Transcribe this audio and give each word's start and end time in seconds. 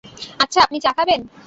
আচ্ছা, 0.39 0.59
আপনি 0.61 0.77
চা 0.79 0.91
খাবেন? 0.97 1.21